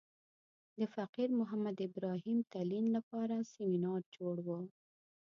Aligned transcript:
د 0.77 0.79
فقیر 0.95 1.29
محمد 1.39 1.77
ابراهیم 1.87 2.39
تلین 2.53 2.85
لپاره 2.97 3.35
سمینار 3.53 4.01
جوړ 4.15 4.35
و. 4.47 4.49